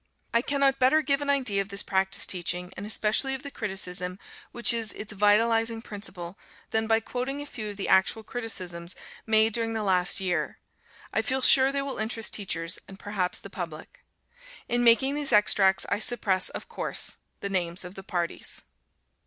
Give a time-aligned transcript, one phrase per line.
[0.33, 4.17] I cannot better give an idea of this practice teaching, and especially of the criticism
[4.51, 6.39] which is its vitalizing principle,
[6.71, 8.95] than by quoting a few of the actual criticisms
[9.27, 10.57] made during the last year.
[11.13, 14.03] I feel sure they will interest teachers and perhaps the public.
[14.67, 18.63] In making these extracts, I suppress, of course, the names of the parties.